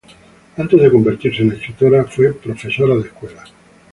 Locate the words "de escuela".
2.95-3.43